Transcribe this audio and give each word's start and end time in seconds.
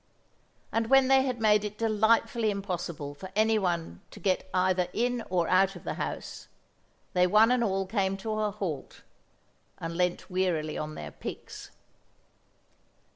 And 0.71 0.87
when 0.87 1.09
they 1.09 1.21
had 1.25 1.39
made 1.39 1.63
it 1.63 1.77
delightfully 1.77 2.49
impossible 2.49 3.13
for 3.13 3.29
anyone 3.35 4.01
to 4.09 4.19
get 4.19 4.49
either 4.51 4.87
in 4.93 5.23
or 5.29 5.47
out 5.47 5.75
of 5.75 5.83
the 5.83 5.93
house, 5.93 6.47
they 7.13 7.27
one 7.27 7.51
and 7.51 7.63
all 7.63 7.85
came 7.85 8.17
to 8.17 8.31
a 8.39 8.49
halt, 8.49 9.03
and 9.77 9.95
leant 9.95 10.27
wearily 10.27 10.75
on 10.75 10.95
their 10.95 11.11
picks. 11.11 11.69